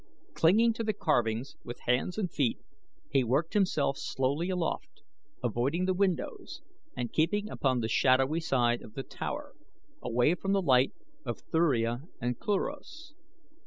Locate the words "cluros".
12.39-13.13